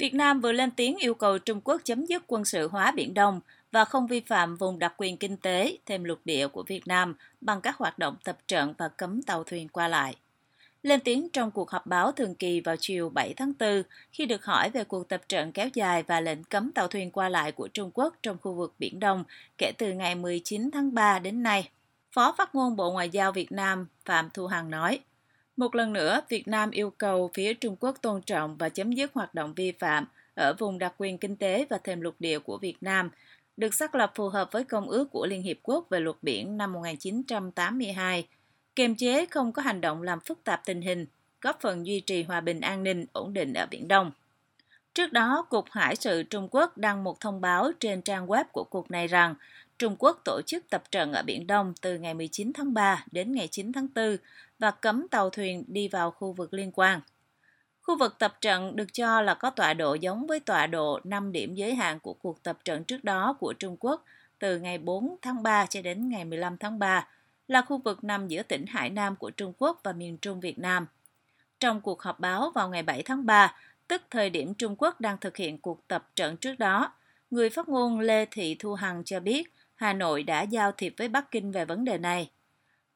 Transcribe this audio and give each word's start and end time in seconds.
Việt 0.00 0.14
Nam 0.14 0.40
vừa 0.40 0.52
lên 0.52 0.70
tiếng 0.70 0.96
yêu 0.96 1.14
cầu 1.14 1.38
Trung 1.38 1.60
Quốc 1.64 1.80
chấm 1.84 2.06
dứt 2.06 2.22
quân 2.26 2.44
sự 2.44 2.68
hóa 2.68 2.90
Biển 2.90 3.14
Đông 3.14 3.40
và 3.72 3.84
không 3.84 4.06
vi 4.06 4.20
phạm 4.20 4.56
vùng 4.56 4.78
đặc 4.78 4.94
quyền 4.96 5.16
kinh 5.16 5.36
tế 5.36 5.78
thêm 5.86 6.04
lục 6.04 6.18
địa 6.24 6.48
của 6.48 6.62
Việt 6.62 6.86
Nam 6.86 7.14
bằng 7.40 7.60
các 7.60 7.76
hoạt 7.76 7.98
động 7.98 8.16
tập 8.24 8.38
trận 8.48 8.74
và 8.78 8.88
cấm 8.88 9.22
tàu 9.22 9.44
thuyền 9.44 9.68
qua 9.68 9.88
lại. 9.88 10.16
Lên 10.82 11.00
tiếng 11.00 11.28
trong 11.32 11.50
cuộc 11.50 11.70
họp 11.70 11.86
báo 11.86 12.12
thường 12.12 12.34
kỳ 12.34 12.60
vào 12.60 12.76
chiều 12.80 13.08
7 13.08 13.34
tháng 13.36 13.52
4 13.60 13.82
khi 14.12 14.26
được 14.26 14.44
hỏi 14.44 14.70
về 14.70 14.84
cuộc 14.84 15.08
tập 15.08 15.20
trận 15.28 15.52
kéo 15.52 15.68
dài 15.74 16.02
và 16.02 16.20
lệnh 16.20 16.44
cấm 16.44 16.72
tàu 16.72 16.88
thuyền 16.88 17.10
qua 17.10 17.28
lại 17.28 17.52
của 17.52 17.68
Trung 17.68 17.90
Quốc 17.94 18.14
trong 18.22 18.36
khu 18.42 18.54
vực 18.54 18.74
Biển 18.78 19.00
Đông 19.00 19.24
kể 19.58 19.72
từ 19.78 19.92
ngày 19.92 20.14
19 20.14 20.70
tháng 20.72 20.94
3 20.94 21.18
đến 21.18 21.42
nay. 21.42 21.68
Phó 22.12 22.34
phát 22.38 22.54
ngôn 22.54 22.76
Bộ 22.76 22.92
Ngoại 22.92 23.10
giao 23.10 23.32
Việt 23.32 23.52
Nam 23.52 23.86
Phạm 24.04 24.30
Thu 24.30 24.46
Hằng 24.46 24.70
nói, 24.70 25.00
một 25.60 25.74
lần 25.74 25.92
nữa, 25.92 26.20
Việt 26.28 26.48
Nam 26.48 26.70
yêu 26.70 26.90
cầu 26.90 27.30
phía 27.34 27.54
Trung 27.54 27.76
Quốc 27.80 27.96
tôn 28.02 28.22
trọng 28.22 28.56
và 28.56 28.68
chấm 28.68 28.92
dứt 28.92 29.10
hoạt 29.14 29.34
động 29.34 29.54
vi 29.54 29.72
phạm 29.72 30.06
ở 30.34 30.54
vùng 30.58 30.78
đặc 30.78 30.94
quyền 30.98 31.18
kinh 31.18 31.36
tế 31.36 31.66
và 31.70 31.78
thềm 31.78 32.00
lục 32.00 32.14
địa 32.18 32.38
của 32.38 32.58
Việt 32.58 32.76
Nam, 32.80 33.10
được 33.56 33.74
xác 33.74 33.94
lập 33.94 34.12
phù 34.14 34.28
hợp 34.28 34.52
với 34.52 34.64
Công 34.64 34.88
ước 34.88 35.10
của 35.10 35.26
Liên 35.26 35.42
Hiệp 35.42 35.56
Quốc 35.62 35.86
về 35.90 36.00
luật 36.00 36.16
biển 36.22 36.56
năm 36.56 36.72
1982, 36.72 38.26
kiềm 38.76 38.94
chế 38.94 39.26
không 39.26 39.52
có 39.52 39.62
hành 39.62 39.80
động 39.80 40.02
làm 40.02 40.20
phức 40.20 40.44
tạp 40.44 40.64
tình 40.64 40.82
hình, 40.82 41.06
góp 41.40 41.60
phần 41.60 41.86
duy 41.86 42.00
trì 42.00 42.22
hòa 42.22 42.40
bình 42.40 42.60
an 42.60 42.82
ninh, 42.82 43.06
ổn 43.12 43.32
định 43.32 43.52
ở 43.54 43.66
Biển 43.70 43.88
Đông. 43.88 44.10
Trước 44.94 45.12
đó, 45.12 45.46
Cục 45.50 45.64
Hải 45.70 45.96
sự 45.96 46.22
Trung 46.22 46.48
Quốc 46.50 46.78
đăng 46.78 47.04
một 47.04 47.20
thông 47.20 47.40
báo 47.40 47.70
trên 47.80 48.02
trang 48.02 48.26
web 48.26 48.44
của 48.52 48.64
cục 48.64 48.90
này 48.90 49.06
rằng 49.06 49.34
Trung 49.80 49.96
Quốc 49.98 50.20
tổ 50.24 50.40
chức 50.46 50.70
tập 50.70 50.82
trận 50.90 51.12
ở 51.12 51.22
Biển 51.22 51.46
Đông 51.46 51.74
từ 51.80 51.98
ngày 51.98 52.14
19 52.14 52.52
tháng 52.52 52.74
3 52.74 53.04
đến 53.12 53.32
ngày 53.32 53.48
9 53.48 53.72
tháng 53.72 53.88
4 53.94 54.16
và 54.58 54.70
cấm 54.70 55.08
tàu 55.08 55.30
thuyền 55.30 55.64
đi 55.66 55.88
vào 55.88 56.10
khu 56.10 56.32
vực 56.32 56.54
liên 56.54 56.70
quan. 56.74 57.00
Khu 57.82 57.98
vực 57.98 58.18
tập 58.18 58.36
trận 58.40 58.76
được 58.76 58.92
cho 58.92 59.20
là 59.20 59.34
có 59.34 59.50
tọa 59.50 59.74
độ 59.74 59.94
giống 59.94 60.26
với 60.26 60.40
tọa 60.40 60.66
độ 60.66 61.00
5 61.04 61.32
điểm 61.32 61.54
giới 61.54 61.74
hạn 61.74 62.00
của 62.00 62.14
cuộc 62.14 62.42
tập 62.42 62.58
trận 62.64 62.84
trước 62.84 63.04
đó 63.04 63.36
của 63.40 63.52
Trung 63.52 63.76
Quốc 63.80 64.04
từ 64.38 64.58
ngày 64.58 64.78
4 64.78 65.16
tháng 65.22 65.42
3 65.42 65.66
cho 65.66 65.82
đến 65.82 66.08
ngày 66.08 66.24
15 66.24 66.56
tháng 66.56 66.78
3, 66.78 67.08
là 67.48 67.62
khu 67.62 67.78
vực 67.78 68.04
nằm 68.04 68.28
giữa 68.28 68.42
tỉnh 68.42 68.66
Hải 68.66 68.90
Nam 68.90 69.16
của 69.16 69.30
Trung 69.30 69.52
Quốc 69.58 69.80
và 69.82 69.92
miền 69.92 70.18
Trung 70.18 70.40
Việt 70.40 70.58
Nam. 70.58 70.86
Trong 71.60 71.80
cuộc 71.80 72.02
họp 72.02 72.20
báo 72.20 72.50
vào 72.54 72.68
ngày 72.68 72.82
7 72.82 73.02
tháng 73.02 73.26
3, 73.26 73.54
tức 73.88 74.02
thời 74.10 74.30
điểm 74.30 74.54
Trung 74.54 74.76
Quốc 74.78 75.00
đang 75.00 75.18
thực 75.18 75.36
hiện 75.36 75.58
cuộc 75.58 75.88
tập 75.88 76.08
trận 76.16 76.36
trước 76.36 76.58
đó, 76.58 76.92
người 77.30 77.50
phát 77.50 77.68
ngôn 77.68 78.00
Lê 78.00 78.24
Thị 78.30 78.56
Thu 78.58 78.74
Hằng 78.74 79.04
cho 79.04 79.20
biết 79.20 79.52
Hà 79.80 79.92
Nội 79.92 80.22
đã 80.22 80.42
giao 80.42 80.72
thiệp 80.72 80.94
với 80.96 81.08
Bắc 81.08 81.30
Kinh 81.30 81.52
về 81.52 81.64
vấn 81.64 81.84
đề 81.84 81.98
này. 81.98 82.30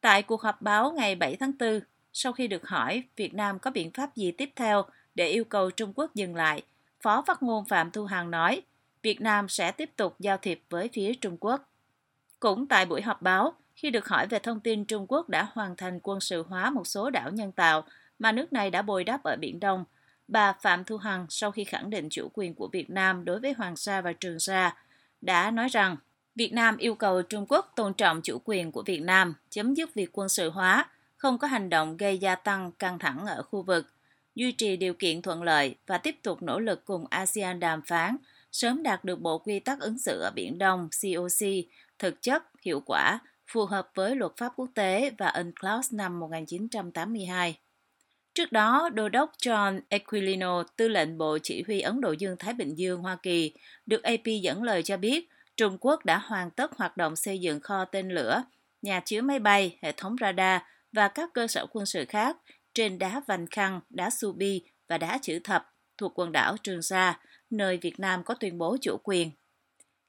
Tại 0.00 0.22
cuộc 0.22 0.42
họp 0.42 0.62
báo 0.62 0.92
ngày 0.92 1.14
7 1.14 1.36
tháng 1.36 1.52
4, 1.58 1.80
sau 2.12 2.32
khi 2.32 2.48
được 2.48 2.68
hỏi 2.68 3.02
Việt 3.16 3.34
Nam 3.34 3.58
có 3.58 3.70
biện 3.70 3.90
pháp 3.90 4.16
gì 4.16 4.32
tiếp 4.32 4.50
theo 4.56 4.84
để 5.14 5.28
yêu 5.28 5.44
cầu 5.44 5.70
Trung 5.70 5.92
Quốc 5.96 6.14
dừng 6.14 6.36
lại, 6.36 6.62
Phó 7.02 7.22
phát 7.26 7.42
ngôn 7.42 7.64
Phạm 7.64 7.90
Thu 7.90 8.04
Hằng 8.04 8.30
nói 8.30 8.62
Việt 9.02 9.20
Nam 9.20 9.48
sẽ 9.48 9.72
tiếp 9.72 9.90
tục 9.96 10.16
giao 10.18 10.36
thiệp 10.36 10.62
với 10.70 10.90
phía 10.92 11.14
Trung 11.14 11.36
Quốc. 11.40 11.70
Cũng 12.40 12.66
tại 12.66 12.86
buổi 12.86 13.02
họp 13.02 13.22
báo, 13.22 13.54
khi 13.76 13.90
được 13.90 14.08
hỏi 14.08 14.26
về 14.26 14.38
thông 14.38 14.60
tin 14.60 14.84
Trung 14.84 15.06
Quốc 15.08 15.28
đã 15.28 15.48
hoàn 15.52 15.76
thành 15.76 16.00
quân 16.02 16.20
sự 16.20 16.44
hóa 16.48 16.70
một 16.70 16.86
số 16.86 17.10
đảo 17.10 17.30
nhân 17.30 17.52
tạo 17.52 17.84
mà 18.18 18.32
nước 18.32 18.52
này 18.52 18.70
đã 18.70 18.82
bồi 18.82 19.04
đắp 19.04 19.22
ở 19.22 19.36
Biển 19.36 19.60
Đông, 19.60 19.84
bà 20.28 20.52
Phạm 20.52 20.84
Thu 20.84 20.96
Hằng 20.96 21.26
sau 21.28 21.50
khi 21.50 21.64
khẳng 21.64 21.90
định 21.90 22.08
chủ 22.10 22.28
quyền 22.34 22.54
của 22.54 22.68
Việt 22.72 22.90
Nam 22.90 23.24
đối 23.24 23.40
với 23.40 23.52
Hoàng 23.52 23.76
Sa 23.76 24.00
và 24.00 24.12
Trường 24.12 24.40
Sa 24.40 24.76
đã 25.20 25.50
nói 25.50 25.68
rằng 25.68 25.96
Việt 26.34 26.52
Nam 26.52 26.76
yêu 26.76 26.94
cầu 26.94 27.22
Trung 27.22 27.46
Quốc 27.48 27.72
tôn 27.76 27.94
trọng 27.94 28.22
chủ 28.22 28.38
quyền 28.44 28.72
của 28.72 28.82
Việt 28.82 29.00
Nam, 29.00 29.34
chấm 29.50 29.74
dứt 29.74 29.94
việc 29.94 30.10
quân 30.12 30.28
sự 30.28 30.50
hóa, 30.50 30.90
không 31.16 31.38
có 31.38 31.46
hành 31.46 31.70
động 31.70 31.96
gây 31.96 32.18
gia 32.18 32.34
tăng 32.34 32.72
căng 32.72 32.98
thẳng 32.98 33.26
ở 33.26 33.42
khu 33.42 33.62
vực, 33.62 33.86
duy 34.34 34.52
trì 34.52 34.76
điều 34.76 34.94
kiện 34.94 35.22
thuận 35.22 35.42
lợi 35.42 35.74
và 35.86 35.98
tiếp 35.98 36.16
tục 36.22 36.42
nỗ 36.42 36.60
lực 36.60 36.84
cùng 36.84 37.04
ASEAN 37.10 37.60
đàm 37.60 37.82
phán, 37.82 38.16
sớm 38.52 38.82
đạt 38.82 39.04
được 39.04 39.20
bộ 39.20 39.38
quy 39.38 39.60
tắc 39.60 39.80
ứng 39.80 39.98
xử 39.98 40.20
ở 40.20 40.30
Biển 40.34 40.58
Đông 40.58 40.88
COC 41.02 41.48
thực 41.98 42.22
chất, 42.22 42.42
hiệu 42.62 42.80
quả, 42.86 43.18
phù 43.52 43.64
hợp 43.64 43.90
với 43.94 44.16
luật 44.16 44.32
pháp 44.36 44.52
quốc 44.56 44.70
tế 44.74 45.10
và 45.18 45.28
UNCLOS 45.28 45.92
năm 45.92 46.20
1982. 46.20 47.58
Trước 48.34 48.52
đó, 48.52 48.88
Đô 48.94 49.08
đốc 49.08 49.32
John 49.38 49.80
Aquilino, 49.90 50.62
tư 50.76 50.88
lệnh 50.88 51.18
Bộ 51.18 51.38
Chỉ 51.42 51.64
huy 51.66 51.80
Ấn 51.80 52.00
Độ 52.00 52.12
Dương-Thái 52.12 52.54
Bình 52.54 52.74
Dương 52.74 53.02
Hoa 53.02 53.16
Kỳ, 53.16 53.52
được 53.86 54.02
AP 54.02 54.24
dẫn 54.42 54.62
lời 54.62 54.82
cho 54.82 54.96
biết 54.96 55.28
Trung 55.56 55.78
Quốc 55.80 56.04
đã 56.04 56.18
hoàn 56.18 56.50
tất 56.50 56.76
hoạt 56.76 56.96
động 56.96 57.16
xây 57.16 57.38
dựng 57.38 57.60
kho 57.60 57.84
tên 57.84 58.08
lửa, 58.08 58.42
nhà 58.82 59.00
chứa 59.00 59.20
máy 59.20 59.38
bay, 59.38 59.78
hệ 59.82 59.92
thống 59.92 60.16
radar 60.20 60.62
và 60.92 61.08
các 61.08 61.30
cơ 61.34 61.46
sở 61.46 61.66
quân 61.70 61.86
sự 61.86 62.04
khác 62.08 62.36
trên 62.74 62.98
đá 62.98 63.20
Vành 63.26 63.46
Khăn, 63.46 63.80
đá 63.90 64.10
Subi 64.10 64.62
và 64.88 64.98
đá 64.98 65.18
Chữ 65.22 65.38
Thập 65.44 65.70
thuộc 65.98 66.18
quần 66.18 66.32
đảo 66.32 66.56
Trường 66.62 66.82
Sa, 66.82 67.20
nơi 67.50 67.76
Việt 67.76 68.00
Nam 68.00 68.24
có 68.24 68.34
tuyên 68.34 68.58
bố 68.58 68.76
chủ 68.80 68.96
quyền. 69.02 69.30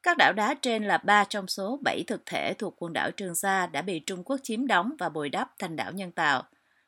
Các 0.04 0.18
đảo 0.18 0.34
đá 0.34 0.54
trên 0.62 0.84
là 0.84 0.98
ba 0.98 1.24
trong 1.24 1.48
số 1.48 1.80
bảy 1.84 2.04
thực 2.08 2.26
thể 2.26 2.54
thuộc 2.54 2.76
quần 2.78 2.94
đảo 2.94 3.12
Trường 3.12 3.36
Sa 3.36 3.68
đã 3.68 3.82
bị 3.82 4.00
Trung 4.00 4.24
Quốc 4.24 4.40
chiếm 4.44 4.68
đóng 4.68 4.96
và 5.00 5.10
bồi 5.10 5.30
đắp 5.30 5.50
thành 5.60 5.76
đảo 5.76 5.92
nhân 5.92 6.12
tạo. 6.12 6.44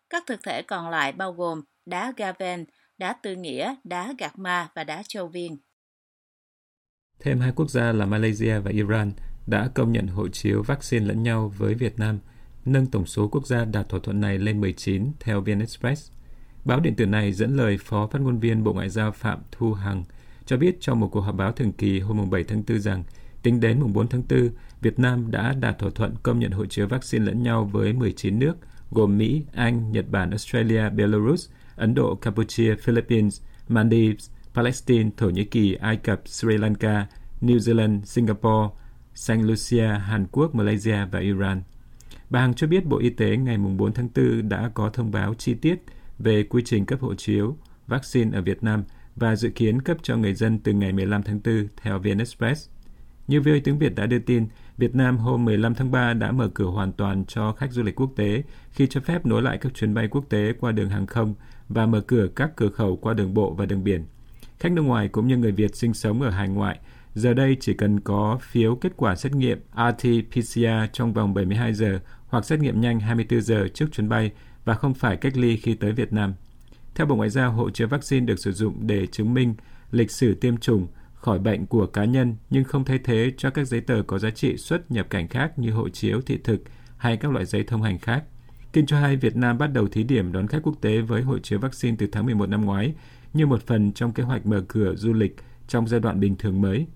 Các 0.09 0.23
thực 0.25 0.43
thể 0.43 0.61
còn 0.61 0.89
lại 0.89 1.11
bao 1.11 1.33
gồm 1.33 1.61
đá 1.85 2.13
Gaven, 2.17 2.65
đá 2.97 3.13
Tư 3.13 3.35
Nghĩa, 3.35 3.75
đá 3.83 4.13
Gạc 4.17 4.39
Ma 4.39 4.69
và 4.75 4.83
đá 4.83 5.03
Châu 5.07 5.27
Viên. 5.27 5.57
Thêm 7.19 7.39
hai 7.39 7.51
quốc 7.51 7.69
gia 7.69 7.91
là 7.91 8.05
Malaysia 8.05 8.59
và 8.59 8.71
Iran 8.71 9.11
đã 9.47 9.69
công 9.73 9.91
nhận 9.91 10.07
hộ 10.07 10.27
chiếu 10.27 10.63
vaccine 10.63 11.05
lẫn 11.05 11.23
nhau 11.23 11.53
với 11.57 11.73
Việt 11.73 11.99
Nam, 11.99 12.19
nâng 12.65 12.85
tổng 12.85 13.05
số 13.05 13.27
quốc 13.27 13.47
gia 13.47 13.65
đạt 13.65 13.89
thỏa 13.89 13.99
thuận 14.03 14.21
này 14.21 14.37
lên 14.37 14.61
19 14.61 15.11
theo 15.19 15.41
VN 15.41 15.59
Express. 15.59 16.11
Báo 16.65 16.79
điện 16.79 16.95
tử 16.95 17.05
này 17.05 17.31
dẫn 17.31 17.55
lời 17.55 17.77
Phó 17.81 18.07
phát 18.07 18.21
ngôn 18.21 18.39
viên 18.39 18.63
Bộ 18.63 18.73
Ngoại 18.73 18.89
giao 18.89 19.11
Phạm 19.11 19.39
Thu 19.51 19.73
Hằng 19.73 20.03
cho 20.45 20.57
biết 20.57 20.77
trong 20.79 20.99
một 20.99 21.09
cuộc 21.11 21.21
họp 21.21 21.35
báo 21.35 21.51
thường 21.51 21.71
kỳ 21.71 21.99
hôm 21.99 22.29
7 22.29 22.43
tháng 22.43 22.63
4 22.67 22.79
rằng 22.79 23.03
tính 23.43 23.59
đến 23.59 23.79
mùng 23.79 23.93
4 23.93 24.07
tháng 24.07 24.23
4, 24.29 24.49
Việt 24.81 24.99
Nam 24.99 25.31
đã 25.31 25.53
đạt 25.59 25.79
thỏa 25.79 25.89
thuận 25.95 26.15
công 26.23 26.39
nhận 26.39 26.51
hộ 26.51 26.65
chiếu 26.65 26.87
vaccine 26.87 27.25
lẫn 27.25 27.43
nhau 27.43 27.69
với 27.71 27.93
19 27.93 28.39
nước 28.39 28.53
gồm 28.91 29.17
Mỹ, 29.17 29.43
Anh, 29.53 29.91
Nhật 29.91 30.05
Bản, 30.09 30.29
Australia, 30.29 30.89
Belarus, 30.89 31.49
Ấn 31.75 31.93
Độ, 31.93 32.15
Campuchia, 32.15 32.75
Philippines, 32.75 33.41
Maldives, 33.67 34.29
Palestine, 34.53 35.09
Thổ 35.17 35.29
Nhĩ 35.29 35.43
Kỳ, 35.43 35.73
Ai 35.73 35.97
Cập, 35.97 36.21
Sri 36.25 36.57
Lanka, 36.57 37.07
New 37.41 37.57
Zealand, 37.57 38.01
Singapore, 38.03 38.69
Saint 39.15 39.43
Lucia, 39.43 39.87
Hàn 39.87 40.27
Quốc, 40.31 40.55
Malaysia 40.55 41.05
và 41.11 41.19
Iran. 41.19 41.61
Bà 42.29 42.39
Hằng 42.41 42.53
cho 42.53 42.67
biết 42.67 42.85
Bộ 42.85 42.97
Y 42.97 43.09
tế 43.09 43.37
ngày 43.37 43.57
4 43.57 43.93
tháng 43.93 44.09
4 44.15 44.49
đã 44.49 44.71
có 44.73 44.89
thông 44.89 45.11
báo 45.11 45.33
chi 45.33 45.53
tiết 45.53 45.83
về 46.19 46.43
quy 46.43 46.61
trình 46.65 46.85
cấp 46.85 47.01
hộ 47.01 47.15
chiếu 47.15 47.57
vaccine 47.87 48.37
ở 48.37 48.41
Việt 48.41 48.63
Nam 48.63 48.83
và 49.15 49.35
dự 49.35 49.49
kiến 49.49 49.81
cấp 49.81 49.97
cho 50.01 50.17
người 50.17 50.33
dân 50.33 50.59
từ 50.59 50.73
ngày 50.73 50.93
15 50.93 51.23
tháng 51.23 51.39
4 51.45 51.67
theo 51.81 51.99
VN 51.99 52.17
Express. 52.17 52.69
Như 53.27 53.41
VOA 53.41 53.57
tiếng 53.63 53.79
Việt 53.79 53.95
đã 53.95 54.05
đưa 54.05 54.19
tin, 54.19 54.47
Việt 54.77 54.95
Nam 54.95 55.17
hôm 55.17 55.45
15 55.45 55.75
tháng 55.75 55.91
3 55.91 56.13
đã 56.13 56.31
mở 56.31 56.49
cửa 56.53 56.65
hoàn 56.65 56.91
toàn 56.91 57.25
cho 57.25 57.51
khách 57.51 57.71
du 57.71 57.83
lịch 57.83 57.95
quốc 57.95 58.11
tế 58.15 58.43
khi 58.71 58.87
cho 58.87 59.01
phép 59.01 59.25
nối 59.25 59.41
lại 59.41 59.57
các 59.57 59.73
chuyến 59.73 59.93
bay 59.93 60.07
quốc 60.07 60.25
tế 60.29 60.53
qua 60.59 60.71
đường 60.71 60.89
hàng 60.89 61.05
không 61.05 61.33
và 61.69 61.85
mở 61.85 62.01
cửa 62.01 62.27
các 62.35 62.55
cửa 62.55 62.69
khẩu 62.69 62.95
qua 62.95 63.13
đường 63.13 63.33
bộ 63.33 63.53
và 63.53 63.65
đường 63.65 63.83
biển. 63.83 64.05
Khách 64.59 64.71
nước 64.71 64.81
ngoài 64.81 65.07
cũng 65.07 65.27
như 65.27 65.37
người 65.37 65.51
Việt 65.51 65.75
sinh 65.75 65.93
sống 65.93 66.21
ở 66.21 66.29
hải 66.29 66.49
ngoại 66.49 66.79
giờ 67.17 67.33
đây 67.33 67.57
chỉ 67.59 67.73
cần 67.73 67.99
có 67.99 68.39
phiếu 68.41 68.75
kết 68.75 68.91
quả 68.97 69.15
xét 69.15 69.35
nghiệm 69.35 69.59
RT-PCR 69.75 70.87
trong 70.93 71.13
vòng 71.13 71.33
72 71.33 71.73
giờ 71.73 71.99
hoặc 72.27 72.45
xét 72.45 72.59
nghiệm 72.59 72.81
nhanh 72.81 72.99
24 72.99 73.41
giờ 73.41 73.67
trước 73.73 73.85
chuyến 73.91 74.09
bay 74.09 74.31
và 74.65 74.73
không 74.73 74.93
phải 74.93 75.17
cách 75.17 75.37
ly 75.37 75.57
khi 75.57 75.73
tới 75.73 75.91
Việt 75.91 76.13
Nam. 76.13 76.33
Theo 76.95 77.07
Bộ 77.07 77.15
Ngoại 77.15 77.29
giao, 77.29 77.51
hộ 77.51 77.69
chiếu 77.69 77.87
vaccine 77.87 78.25
được 78.25 78.39
sử 78.39 78.51
dụng 78.51 78.87
để 78.87 79.07
chứng 79.07 79.33
minh 79.33 79.55
lịch 79.91 80.11
sử 80.11 80.33
tiêm 80.33 80.57
chủng, 80.57 80.87
khỏi 81.13 81.39
bệnh 81.39 81.65
của 81.65 81.85
cá 81.85 82.05
nhân 82.05 82.35
nhưng 82.49 82.63
không 82.63 82.85
thay 82.85 82.99
thế 83.03 83.31
cho 83.37 83.49
các 83.49 83.67
giấy 83.67 83.81
tờ 83.81 84.01
có 84.07 84.19
giá 84.19 84.29
trị 84.29 84.57
xuất 84.57 84.91
nhập 84.91 85.07
cảnh 85.09 85.27
khác 85.27 85.59
như 85.59 85.71
hộ 85.71 85.89
chiếu 85.89 86.21
thị 86.21 86.37
thực 86.43 86.61
hay 86.97 87.17
các 87.17 87.31
loại 87.31 87.45
giấy 87.45 87.63
thông 87.63 87.83
hành 87.83 87.99
khác. 87.99 88.23
Kinh 88.73 88.85
cho 88.85 88.99
hay 88.99 89.15
Việt 89.15 89.35
Nam 89.35 89.57
bắt 89.57 89.67
đầu 89.67 89.87
thí 89.87 90.03
điểm 90.03 90.31
đón 90.31 90.47
khách 90.47 90.63
quốc 90.63 90.81
tế 90.81 91.01
với 91.01 91.21
hộ 91.21 91.39
chiếu 91.39 91.59
vaccine 91.59 91.95
từ 91.99 92.07
tháng 92.11 92.25
11 92.25 92.49
năm 92.49 92.65
ngoái 92.65 92.93
như 93.37 93.45
một 93.45 93.61
phần 93.61 93.91
trong 93.91 94.13
kế 94.13 94.23
hoạch 94.23 94.45
mở 94.45 94.63
cửa 94.67 94.95
du 94.95 95.13
lịch 95.13 95.35
trong 95.67 95.87
giai 95.87 95.99
đoạn 95.99 96.19
bình 96.19 96.35
thường 96.35 96.61
mới. 96.61 96.87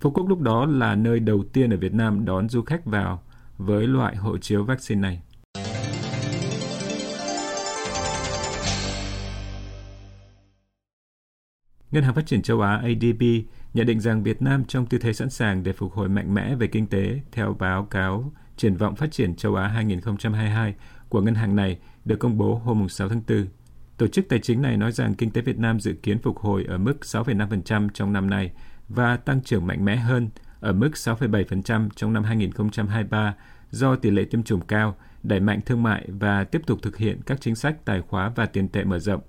Phú 0.00 0.10
Quốc 0.10 0.28
lúc 0.28 0.40
đó 0.40 0.66
là 0.66 0.94
nơi 0.94 1.20
đầu 1.20 1.44
tiên 1.52 1.70
ở 1.70 1.76
Việt 1.76 1.94
Nam 1.94 2.24
đón 2.24 2.48
du 2.48 2.62
khách 2.62 2.84
vào 2.84 3.22
với 3.58 3.86
loại 3.86 4.16
hộ 4.16 4.38
chiếu 4.38 4.64
vaccine 4.64 5.00
này. 5.00 5.22
Ngân 11.90 12.04
hàng 12.04 12.14
Phát 12.14 12.26
triển 12.26 12.42
châu 12.42 12.60
Á 12.60 12.76
ADB 12.76 13.22
nhận 13.74 13.86
định 13.86 14.00
rằng 14.00 14.22
Việt 14.22 14.42
Nam 14.42 14.64
trong 14.64 14.86
tư 14.86 14.98
thế 14.98 15.12
sẵn 15.12 15.30
sàng 15.30 15.62
để 15.62 15.72
phục 15.72 15.92
hồi 15.92 16.08
mạnh 16.08 16.34
mẽ 16.34 16.54
về 16.54 16.66
kinh 16.66 16.86
tế, 16.86 17.20
theo 17.32 17.56
báo 17.58 17.84
cáo 17.84 18.32
triển 18.56 18.76
vọng 18.76 18.96
phát 18.96 19.12
triển 19.12 19.36
châu 19.36 19.54
Á 19.54 19.68
2022 19.68 20.74
của 21.08 21.20
ngân 21.20 21.34
hàng 21.34 21.56
này 21.56 21.78
được 22.04 22.16
công 22.18 22.38
bố 22.38 22.54
hôm 22.54 22.88
6 22.88 23.08
tháng 23.08 23.22
4. 23.28 23.46
Tổ 23.96 24.06
chức 24.06 24.28
tài 24.28 24.38
chính 24.38 24.62
này 24.62 24.76
nói 24.76 24.92
rằng 24.92 25.14
kinh 25.14 25.30
tế 25.30 25.40
Việt 25.40 25.58
Nam 25.58 25.80
dự 25.80 25.92
kiến 25.92 26.18
phục 26.18 26.38
hồi 26.38 26.64
ở 26.68 26.78
mức 26.78 26.96
6,5% 27.02 27.88
trong 27.94 28.12
năm 28.12 28.30
nay 28.30 28.50
và 28.88 29.16
tăng 29.16 29.42
trưởng 29.42 29.66
mạnh 29.66 29.84
mẽ 29.84 29.96
hơn 29.96 30.28
ở 30.60 30.72
mức 30.72 30.90
6,7% 30.94 31.88
trong 31.96 32.12
năm 32.12 32.24
2023 32.24 33.34
do 33.70 33.96
tỷ 33.96 34.10
lệ 34.10 34.24
tiêm 34.24 34.42
chủng 34.42 34.60
cao, 34.60 34.96
đẩy 35.22 35.40
mạnh 35.40 35.60
thương 35.66 35.82
mại 35.82 36.08
và 36.08 36.44
tiếp 36.44 36.62
tục 36.66 36.78
thực 36.82 36.96
hiện 36.96 37.20
các 37.26 37.40
chính 37.40 37.54
sách 37.54 37.84
tài 37.84 38.00
khóa 38.00 38.32
và 38.36 38.46
tiền 38.46 38.68
tệ 38.68 38.84
mở 38.84 38.98
rộng. 38.98 39.20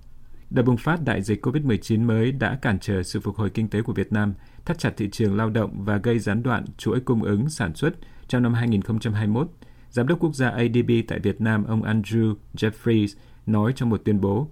Đợt 0.50 0.62
bùng 0.62 0.76
phát 0.76 1.04
đại 1.04 1.22
dịch 1.22 1.46
COVID-19 1.46 2.06
mới 2.06 2.32
đã 2.32 2.58
cản 2.62 2.78
trở 2.78 3.02
sự 3.02 3.20
phục 3.20 3.36
hồi 3.36 3.50
kinh 3.50 3.68
tế 3.68 3.82
của 3.82 3.92
Việt 3.92 4.12
Nam, 4.12 4.34
thắt 4.64 4.78
chặt 4.78 4.96
thị 4.96 5.08
trường 5.12 5.36
lao 5.36 5.50
động 5.50 5.84
và 5.84 5.96
gây 5.96 6.18
gián 6.18 6.42
đoạn 6.42 6.64
chuỗi 6.78 7.00
cung 7.00 7.22
ứng 7.22 7.50
sản 7.50 7.74
xuất 7.74 7.94
trong 8.28 8.42
năm 8.42 8.54
2021. 8.54 9.50
Giám 9.90 10.06
đốc 10.06 10.18
quốc 10.20 10.34
gia 10.34 10.50
ADB 10.50 10.90
tại 11.08 11.18
Việt 11.18 11.40
Nam 11.40 11.64
ông 11.64 11.82
Andrew 11.82 12.34
Jeffries 12.54 13.16
nói 13.46 13.72
trong 13.76 13.90
một 13.90 14.00
tuyên 14.04 14.20
bố, 14.20 14.48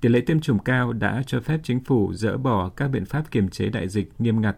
tỷ 0.00 0.08
lệ 0.08 0.20
tiêm 0.20 0.40
chủng 0.40 0.58
cao 0.58 0.92
đã 0.92 1.22
cho 1.26 1.40
phép 1.40 1.60
chính 1.62 1.84
phủ 1.84 2.12
dỡ 2.14 2.36
bỏ 2.36 2.68
các 2.68 2.88
biện 2.88 3.04
pháp 3.04 3.30
kiềm 3.30 3.48
chế 3.48 3.68
đại 3.68 3.88
dịch 3.88 4.12
nghiêm 4.18 4.40
ngặt. 4.40 4.56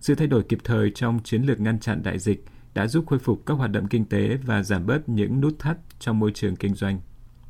Sự 0.00 0.14
thay 0.14 0.26
đổi 0.26 0.42
kịp 0.42 0.58
thời 0.64 0.90
trong 0.94 1.20
chiến 1.24 1.42
lược 1.42 1.60
ngăn 1.60 1.78
chặn 1.78 2.02
đại 2.02 2.18
dịch 2.18 2.44
đã 2.74 2.86
giúp 2.86 3.04
khôi 3.06 3.18
phục 3.18 3.46
các 3.46 3.54
hoạt 3.54 3.70
động 3.70 3.88
kinh 3.88 4.04
tế 4.04 4.38
và 4.44 4.62
giảm 4.62 4.86
bớt 4.86 5.08
những 5.08 5.40
nút 5.40 5.58
thắt 5.58 5.78
trong 5.98 6.18
môi 6.18 6.32
trường 6.34 6.56
kinh 6.56 6.74
doanh. 6.74 7.00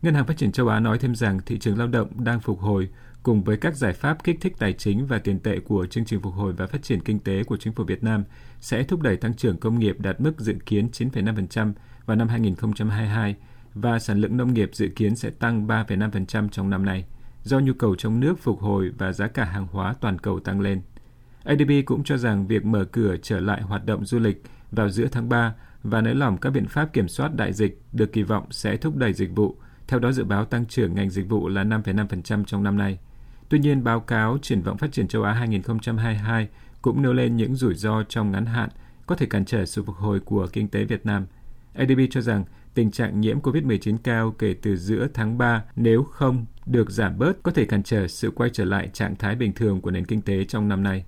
Ngân 0.02 0.14
hàng 0.14 0.26
Phát 0.26 0.36
triển 0.36 0.52
châu 0.52 0.68
Á 0.68 0.80
nói 0.80 0.98
thêm 0.98 1.14
rằng 1.14 1.40
thị 1.46 1.58
trường 1.58 1.78
lao 1.78 1.88
động 1.88 2.24
đang 2.24 2.40
phục 2.40 2.60
hồi 2.60 2.88
cùng 3.22 3.42
với 3.42 3.56
các 3.56 3.76
giải 3.76 3.92
pháp 3.92 4.24
kích 4.24 4.38
thích 4.40 4.54
tài 4.58 4.72
chính 4.72 5.06
và 5.06 5.18
tiền 5.18 5.38
tệ 5.38 5.60
của 5.60 5.86
chương 5.86 6.04
trình 6.04 6.20
phục 6.20 6.34
hồi 6.34 6.52
và 6.52 6.66
phát 6.66 6.82
triển 6.82 7.00
kinh 7.00 7.18
tế 7.18 7.44
của 7.44 7.56
chính 7.56 7.72
phủ 7.72 7.84
Việt 7.84 8.04
Nam 8.04 8.24
sẽ 8.60 8.82
thúc 8.82 9.02
đẩy 9.02 9.16
tăng 9.16 9.34
trưởng 9.34 9.56
công 9.56 9.78
nghiệp 9.78 10.00
đạt 10.00 10.20
mức 10.20 10.40
dự 10.40 10.54
kiến 10.66 10.88
9,5% 10.92 11.72
vào 12.06 12.16
năm 12.16 12.28
2022 12.28 13.36
và 13.74 13.98
sản 13.98 14.20
lượng 14.20 14.36
nông 14.36 14.54
nghiệp 14.54 14.70
dự 14.72 14.88
kiến 14.96 15.16
sẽ 15.16 15.30
tăng 15.30 15.66
3,5% 15.66 16.48
trong 16.48 16.70
năm 16.70 16.84
nay 16.84 17.04
do 17.48 17.60
nhu 17.60 17.72
cầu 17.72 17.94
trong 17.94 18.20
nước 18.20 18.38
phục 18.38 18.60
hồi 18.60 18.90
và 18.98 19.12
giá 19.12 19.26
cả 19.26 19.44
hàng 19.44 19.66
hóa 19.72 19.94
toàn 20.00 20.18
cầu 20.18 20.40
tăng 20.40 20.60
lên. 20.60 20.80
ADB 21.44 21.70
cũng 21.86 22.04
cho 22.04 22.16
rằng 22.16 22.46
việc 22.46 22.64
mở 22.64 22.84
cửa 22.84 23.16
trở 23.22 23.40
lại 23.40 23.62
hoạt 23.62 23.86
động 23.86 24.04
du 24.04 24.18
lịch 24.18 24.42
vào 24.70 24.88
giữa 24.88 25.06
tháng 25.12 25.28
3 25.28 25.54
và 25.82 26.00
nới 26.00 26.14
lỏng 26.14 26.38
các 26.38 26.50
biện 26.50 26.66
pháp 26.66 26.92
kiểm 26.92 27.08
soát 27.08 27.34
đại 27.34 27.52
dịch 27.52 27.80
được 27.92 28.12
kỳ 28.12 28.22
vọng 28.22 28.46
sẽ 28.50 28.76
thúc 28.76 28.96
đẩy 28.96 29.12
dịch 29.12 29.30
vụ. 29.34 29.56
Theo 29.88 30.00
đó 30.00 30.12
dự 30.12 30.24
báo 30.24 30.44
tăng 30.44 30.66
trưởng 30.66 30.94
ngành 30.94 31.10
dịch 31.10 31.28
vụ 31.28 31.48
là 31.48 31.64
5,5% 31.64 32.44
trong 32.44 32.62
năm 32.62 32.76
nay. 32.78 32.98
Tuy 33.48 33.58
nhiên, 33.58 33.84
báo 33.84 34.00
cáo 34.00 34.38
triển 34.42 34.62
vọng 34.62 34.78
phát 34.78 34.92
triển 34.92 35.08
châu 35.08 35.22
Á 35.22 35.32
2022 35.32 36.48
cũng 36.82 37.02
nêu 37.02 37.12
lên 37.12 37.36
những 37.36 37.54
rủi 37.54 37.74
ro 37.74 38.02
trong 38.02 38.32
ngắn 38.32 38.46
hạn 38.46 38.68
có 39.06 39.14
thể 39.14 39.26
cản 39.26 39.44
trở 39.44 39.64
sự 39.64 39.82
phục 39.82 39.96
hồi 39.96 40.20
của 40.20 40.46
kinh 40.52 40.68
tế 40.68 40.84
Việt 40.84 41.06
Nam. 41.06 41.26
ADB 41.74 42.00
cho 42.10 42.20
rằng 42.20 42.44
tình 42.78 42.90
trạng 42.90 43.20
nhiễm 43.20 43.40
COVID-19 43.40 43.96
cao 44.02 44.34
kể 44.38 44.54
từ 44.62 44.76
giữa 44.76 45.06
tháng 45.14 45.38
3 45.38 45.64
nếu 45.76 46.02
không 46.02 46.46
được 46.66 46.90
giảm 46.90 47.18
bớt 47.18 47.42
có 47.42 47.50
thể 47.52 47.64
cản 47.64 47.82
trở 47.82 48.08
sự 48.08 48.30
quay 48.30 48.50
trở 48.52 48.64
lại 48.64 48.90
trạng 48.92 49.16
thái 49.16 49.36
bình 49.36 49.52
thường 49.52 49.80
của 49.80 49.90
nền 49.90 50.04
kinh 50.04 50.22
tế 50.22 50.44
trong 50.44 50.68
năm 50.68 50.82
nay. 50.82 51.04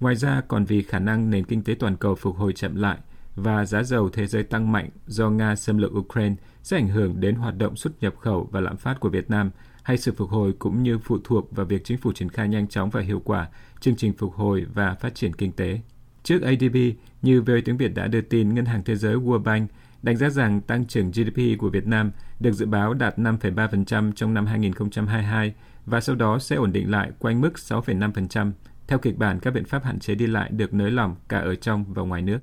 Ngoài 0.00 0.16
ra, 0.16 0.42
còn 0.48 0.64
vì 0.64 0.82
khả 0.82 0.98
năng 0.98 1.30
nền 1.30 1.44
kinh 1.44 1.62
tế 1.62 1.74
toàn 1.74 1.96
cầu 1.96 2.14
phục 2.14 2.36
hồi 2.36 2.52
chậm 2.52 2.76
lại 2.76 2.98
và 3.36 3.64
giá 3.64 3.82
dầu 3.82 4.08
thế 4.08 4.26
giới 4.26 4.42
tăng 4.42 4.72
mạnh 4.72 4.88
do 5.06 5.30
Nga 5.30 5.56
xâm 5.56 5.78
lược 5.78 5.92
Ukraine 5.92 6.34
sẽ 6.62 6.76
ảnh 6.76 6.88
hưởng 6.88 7.20
đến 7.20 7.34
hoạt 7.34 7.58
động 7.58 7.76
xuất 7.76 7.92
nhập 8.02 8.14
khẩu 8.20 8.48
và 8.52 8.60
lạm 8.60 8.76
phát 8.76 9.00
của 9.00 9.08
Việt 9.08 9.30
Nam 9.30 9.50
hay 9.82 9.98
sự 9.98 10.12
phục 10.12 10.30
hồi 10.30 10.54
cũng 10.58 10.82
như 10.82 10.98
phụ 10.98 11.18
thuộc 11.24 11.56
vào 11.56 11.66
việc 11.66 11.84
chính 11.84 11.98
phủ 11.98 12.12
triển 12.12 12.28
khai 12.28 12.48
nhanh 12.48 12.68
chóng 12.68 12.90
và 12.90 13.00
hiệu 13.00 13.22
quả 13.24 13.48
chương 13.80 13.96
trình 13.96 14.12
phục 14.12 14.34
hồi 14.34 14.66
và 14.74 14.94
phát 14.94 15.14
triển 15.14 15.34
kinh 15.34 15.52
tế. 15.52 15.80
Trước 16.22 16.42
ADB, 16.42 16.76
như 17.22 17.42
VOA 17.42 17.58
tiếng 17.64 17.76
Việt 17.76 17.94
đã 17.94 18.06
đưa 18.06 18.20
tin, 18.20 18.54
Ngân 18.54 18.64
hàng 18.64 18.82
Thế 18.84 18.96
giới 18.96 19.16
World 19.16 19.42
Bank 19.42 19.70
đánh 20.04 20.16
giá 20.16 20.30
rằng 20.30 20.60
tăng 20.60 20.86
trưởng 20.86 21.10
GDP 21.10 21.58
của 21.58 21.68
Việt 21.68 21.86
Nam 21.86 22.12
được 22.40 22.52
dự 22.52 22.66
báo 22.66 22.94
đạt 22.94 23.18
5,3% 23.18 24.12
trong 24.12 24.34
năm 24.34 24.46
2022 24.46 25.54
và 25.86 26.00
sau 26.00 26.16
đó 26.16 26.38
sẽ 26.38 26.56
ổn 26.56 26.72
định 26.72 26.90
lại 26.90 27.10
quanh 27.18 27.40
mức 27.40 27.52
6,5%. 27.56 28.52
Theo 28.86 28.98
kịch 28.98 29.16
bản, 29.16 29.40
các 29.40 29.50
biện 29.50 29.64
pháp 29.64 29.84
hạn 29.84 29.98
chế 29.98 30.14
đi 30.14 30.26
lại 30.26 30.50
được 30.52 30.74
nới 30.74 30.90
lỏng 30.90 31.16
cả 31.28 31.38
ở 31.38 31.54
trong 31.54 31.84
và 31.88 32.02
ngoài 32.02 32.22
nước. 32.22 32.38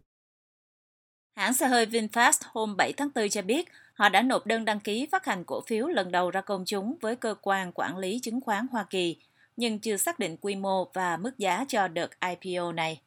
Hãng 1.35 1.53
xe 1.53 1.67
hơi 1.67 1.85
VinFast 1.85 2.41
hôm 2.51 2.77
7 2.77 2.93
tháng 2.97 3.09
4 3.15 3.29
cho 3.29 3.41
biết 3.41 3.65
họ 3.93 4.09
đã 4.09 4.21
nộp 4.21 4.45
đơn 4.45 4.65
đăng 4.65 4.79
ký 4.79 5.07
phát 5.11 5.25
hành 5.25 5.43
cổ 5.43 5.61
phiếu 5.67 5.87
lần 5.87 6.11
đầu 6.11 6.31
ra 6.31 6.41
công 6.41 6.63
chúng 6.65 6.95
với 7.01 7.15
cơ 7.15 7.35
quan 7.41 7.71
quản 7.71 7.97
lý 7.97 8.19
chứng 8.19 8.41
khoán 8.41 8.67
Hoa 8.71 8.85
Kỳ, 8.89 9.17
nhưng 9.57 9.79
chưa 9.79 9.97
xác 9.97 10.19
định 10.19 10.37
quy 10.37 10.55
mô 10.55 10.85
và 10.93 11.17
mức 11.17 11.37
giá 11.37 11.65
cho 11.67 11.87
đợt 11.87 12.09
IPO 12.41 12.71
này. 12.71 13.01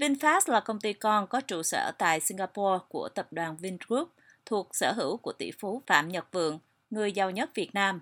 VinFast 0.00 0.52
là 0.52 0.60
công 0.60 0.80
ty 0.80 0.92
con 0.92 1.26
có 1.26 1.40
trụ 1.40 1.62
sở 1.62 1.92
tại 1.98 2.20
Singapore 2.20 2.84
của 2.88 3.08
tập 3.08 3.28
đoàn 3.30 3.56
Vingroup, 3.56 4.08
thuộc 4.46 4.68
sở 4.72 4.92
hữu 4.92 5.16
của 5.16 5.32
tỷ 5.32 5.50
phú 5.58 5.82
Phạm 5.86 6.08
Nhật 6.08 6.32
Vượng, 6.32 6.58
người 6.90 7.12
giàu 7.12 7.30
nhất 7.30 7.50
Việt 7.54 7.74
Nam. 7.74 8.00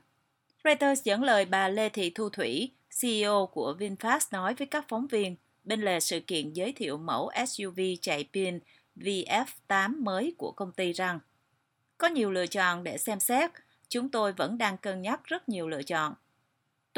Reuters 0.65 1.03
dẫn 1.03 1.23
lời 1.23 1.45
bà 1.45 1.69
Lê 1.69 1.89
Thị 1.89 2.11
Thu 2.11 2.29
Thủy, 2.29 2.73
CEO 3.01 3.47
của 3.47 3.77
VinFast 3.79 4.21
nói 4.33 4.55
với 4.55 4.67
các 4.67 4.85
phóng 4.89 5.07
viên 5.07 5.37
bên 5.65 5.81
lề 5.81 6.01
sự 6.01 6.21
kiện 6.21 6.53
giới 6.53 6.73
thiệu 6.73 6.99
mẫu 6.99 7.31
SUV 7.49 7.81
chạy 8.03 8.29
pin 8.33 8.59
VF8 8.97 10.03
mới 10.03 10.35
của 10.39 10.53
công 10.53 10.73
ty 10.73 10.93
rằng 10.93 11.19
có 11.99 12.09
nhiều 12.09 12.31
lựa 12.31 12.47
chọn 12.47 12.85
để 12.85 12.99
xem 12.99 13.21
xét, 13.21 13.51
chúng 13.89 14.09
tôi 14.09 14.33
vẫn 14.33 14.59
đang 14.59 14.79
cân 14.79 15.03
nhắc 15.03 15.25
rất 15.25 15.49
nhiều 15.49 15.69
lựa 15.69 15.83
chọn. 15.83 16.15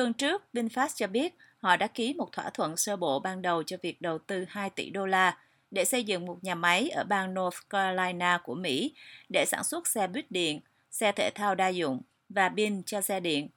Tuần 0.01 0.13
trước, 0.13 0.43
VinFast 0.53 0.89
cho 0.95 1.07
biết 1.07 1.37
họ 1.59 1.77
đã 1.77 1.87
ký 1.87 2.15
một 2.15 2.33
thỏa 2.33 2.51
thuận 2.51 2.77
sơ 2.77 2.97
bộ 2.97 3.21
ban 3.21 3.43
đầu 3.43 3.63
cho 3.63 3.77
việc 3.83 4.03
đầu 4.03 4.19
tư 4.19 4.45
2 4.49 4.71
tỷ 4.71 4.91
đô 4.91 5.07
la 5.07 5.39
để 5.71 5.85
xây 5.85 6.05
dựng 6.05 6.27
một 6.27 6.45
nhà 6.45 6.55
máy 6.55 6.89
ở 6.91 7.05
bang 7.05 7.35
North 7.35 7.59
Carolina 7.71 8.39
của 8.45 8.55
Mỹ 8.55 8.95
để 9.29 9.45
sản 9.49 9.65
xuất 9.65 9.87
xe 9.87 10.07
buýt 10.07 10.31
điện, 10.31 10.61
xe 10.91 11.13
thể 11.13 11.31
thao 11.35 11.55
đa 11.55 11.69
dụng 11.69 12.01
và 12.29 12.49
pin 12.49 12.83
cho 12.83 13.01
xe 13.01 13.21
điện. 13.21 13.49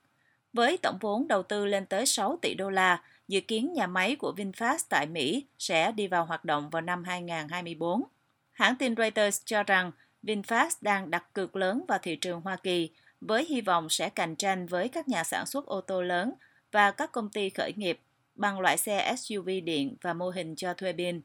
Với 0.53 0.77
tổng 0.77 0.97
vốn 1.01 1.27
đầu 1.27 1.43
tư 1.43 1.65
lên 1.65 1.85
tới 1.85 2.05
6 2.05 2.39
tỷ 2.41 2.53
đô 2.53 2.69
la, 2.69 3.03
dự 3.27 3.41
kiến 3.41 3.73
nhà 3.73 3.87
máy 3.87 4.15
của 4.15 4.33
VinFast 4.37 4.79
tại 4.89 5.05
Mỹ 5.05 5.45
sẽ 5.59 5.91
đi 5.91 6.07
vào 6.07 6.25
hoạt 6.25 6.45
động 6.45 6.69
vào 6.69 6.81
năm 6.81 7.03
2024. 7.03 8.03
Hãng 8.51 8.75
tin 8.75 8.95
Reuters 8.95 9.41
cho 9.45 9.63
rằng 9.63 9.91
VinFast 10.23 10.69
đang 10.81 11.11
đặt 11.11 11.33
cược 11.33 11.55
lớn 11.55 11.85
vào 11.87 11.99
thị 12.01 12.15
trường 12.15 12.41
Hoa 12.41 12.55
Kỳ 12.55 12.89
với 13.27 13.45
hy 13.45 13.61
vọng 13.61 13.89
sẽ 13.89 14.09
cạnh 14.09 14.35
tranh 14.35 14.67
với 14.67 14.89
các 14.89 15.07
nhà 15.07 15.23
sản 15.23 15.45
xuất 15.45 15.65
ô 15.65 15.81
tô 15.81 16.01
lớn 16.01 16.33
và 16.71 16.91
các 16.91 17.11
công 17.11 17.29
ty 17.29 17.49
khởi 17.49 17.73
nghiệp 17.75 17.99
bằng 18.35 18.59
loại 18.59 18.77
xe 18.77 19.15
SUV 19.17 19.49
điện 19.63 19.95
và 20.01 20.13
mô 20.13 20.29
hình 20.29 20.55
cho 20.55 20.73
thuê 20.73 20.93
pin. 20.93 21.21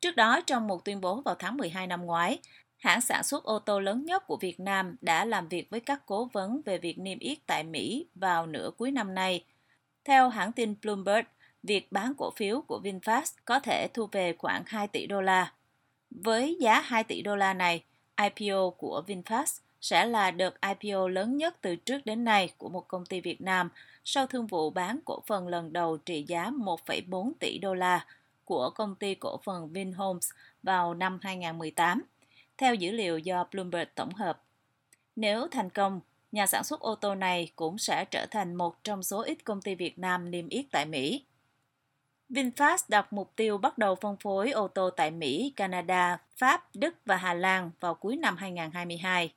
Trước 0.00 0.16
đó, 0.16 0.40
trong 0.46 0.68
một 0.68 0.84
tuyên 0.84 1.00
bố 1.00 1.20
vào 1.20 1.34
tháng 1.38 1.56
12 1.56 1.86
năm 1.86 2.06
ngoái, 2.06 2.38
hãng 2.78 3.00
sản 3.00 3.22
xuất 3.22 3.44
ô 3.44 3.58
tô 3.58 3.80
lớn 3.80 4.04
nhất 4.04 4.26
của 4.26 4.36
Việt 4.36 4.60
Nam 4.60 4.96
đã 5.00 5.24
làm 5.24 5.48
việc 5.48 5.70
với 5.70 5.80
các 5.80 6.02
cố 6.06 6.28
vấn 6.32 6.60
về 6.64 6.78
việc 6.78 6.98
niêm 6.98 7.18
yết 7.18 7.38
tại 7.46 7.64
Mỹ 7.64 8.06
vào 8.14 8.46
nửa 8.46 8.70
cuối 8.78 8.90
năm 8.90 9.14
nay. 9.14 9.44
Theo 10.04 10.28
hãng 10.28 10.52
tin 10.52 10.74
Bloomberg, 10.82 11.26
việc 11.62 11.92
bán 11.92 12.14
cổ 12.18 12.30
phiếu 12.36 12.60
của 12.60 12.80
VinFast 12.84 13.32
có 13.44 13.60
thể 13.60 13.88
thu 13.94 14.08
về 14.12 14.34
khoảng 14.38 14.62
2 14.66 14.88
tỷ 14.88 15.06
đô 15.06 15.20
la. 15.20 15.52
Với 16.10 16.56
giá 16.60 16.80
2 16.80 17.04
tỷ 17.04 17.22
đô 17.22 17.36
la 17.36 17.54
này, 17.54 17.84
IPO 18.16 18.70
của 18.70 19.02
VinFast 19.06 19.60
sẽ 19.82 20.06
là 20.06 20.30
đợt 20.30 20.54
IPO 20.60 21.08
lớn 21.08 21.36
nhất 21.36 21.56
từ 21.60 21.76
trước 21.76 21.98
đến 22.04 22.24
nay 22.24 22.52
của 22.58 22.68
một 22.68 22.88
công 22.88 23.06
ty 23.06 23.20
Việt 23.20 23.40
Nam 23.40 23.68
sau 24.04 24.26
thương 24.26 24.46
vụ 24.46 24.70
bán 24.70 24.98
cổ 25.04 25.22
phần 25.26 25.48
lần 25.48 25.72
đầu 25.72 25.96
trị 25.96 26.24
giá 26.28 26.50
1,4 26.50 27.32
tỷ 27.40 27.58
đô 27.58 27.74
la 27.74 28.06
của 28.44 28.70
công 28.70 28.94
ty 28.94 29.14
cổ 29.14 29.40
phần 29.44 29.72
Vinhomes 29.72 30.30
vào 30.62 30.94
năm 30.94 31.18
2018, 31.22 32.02
theo 32.58 32.74
dữ 32.74 32.90
liệu 32.90 33.18
do 33.18 33.46
Bloomberg 33.52 33.88
tổng 33.94 34.14
hợp. 34.14 34.42
Nếu 35.16 35.48
thành 35.50 35.70
công, 35.70 36.00
nhà 36.32 36.46
sản 36.46 36.64
xuất 36.64 36.80
ô 36.80 36.94
tô 36.94 37.14
này 37.14 37.52
cũng 37.56 37.78
sẽ 37.78 38.04
trở 38.04 38.26
thành 38.30 38.54
một 38.54 38.84
trong 38.84 39.02
số 39.02 39.22
ít 39.22 39.44
công 39.44 39.62
ty 39.62 39.74
Việt 39.74 39.98
Nam 39.98 40.30
niêm 40.30 40.48
yết 40.48 40.64
tại 40.70 40.86
Mỹ. 40.86 41.24
VinFast 42.30 42.78
đặt 42.88 43.12
mục 43.12 43.32
tiêu 43.36 43.58
bắt 43.58 43.78
đầu 43.78 43.94
phân 43.94 44.16
phối 44.16 44.50
ô 44.50 44.68
tô 44.68 44.90
tại 44.90 45.10
Mỹ, 45.10 45.52
Canada, 45.56 46.18
Pháp, 46.36 46.76
Đức 46.76 46.94
và 47.06 47.16
Hà 47.16 47.34
Lan 47.34 47.70
vào 47.80 47.94
cuối 47.94 48.16
năm 48.16 48.36
2022. 48.36 49.32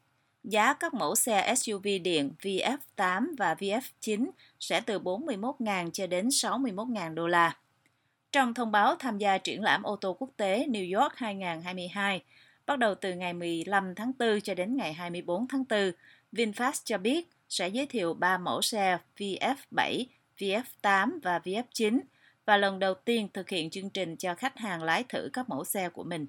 Giá 0.50 0.74
các 0.74 0.94
mẫu 0.94 1.16
xe 1.16 1.56
SUV 1.58 1.88
điện 2.04 2.32
VF8 2.42 3.36
và 3.38 3.54
VF9 3.54 4.30
sẽ 4.60 4.82
từ 4.82 5.00
41.000 5.00 5.92
cho 5.92 6.08
đến 6.08 6.28
61.000 6.28 7.14
đô 7.14 7.28
la. 7.28 7.58
Trong 8.32 8.54
thông 8.54 8.72
báo 8.72 8.96
tham 8.96 9.18
gia 9.18 9.38
triển 9.38 9.64
lãm 9.64 9.84
ô 9.84 9.96
tô 9.96 10.16
quốc 10.20 10.30
tế 10.38 10.66
New 10.68 11.02
York 11.02 11.16
2022, 11.16 12.22
bắt 12.66 12.80
đầu 12.80 12.96
từ 12.96 13.14
ngày 13.14 13.34
15 13.34 13.96
tháng 13.96 14.12
4 14.20 14.42
cho 14.42 14.54
đến 14.54 14.78
ngày 14.78 14.94
24 14.94 15.48
tháng 15.48 15.64
4, 15.70 15.92
VinFast 16.32 16.82
cho 16.84 16.98
biết 16.98 17.30
sẽ 17.50 17.68
giới 17.68 17.86
thiệu 17.86 18.14
3 18.14 18.38
mẫu 18.38 18.62
xe 18.62 18.98
VF7, 19.18 20.06
VF8 20.38 21.20
và 21.24 21.40
VF9 21.40 22.00
và 22.46 22.58
lần 22.58 22.80
đầu 22.80 22.94
tiên 22.94 23.28
thực 23.34 23.50
hiện 23.50 23.70
chương 23.70 23.90
trình 23.90 24.16
cho 24.16 24.36
khách 24.36 24.58
hàng 24.58 24.84
lái 24.84 25.04
thử 25.04 25.30
các 25.34 25.50
mẫu 25.50 25.66
xe 25.66 25.90
của 25.90 26.04
mình. 26.04 26.26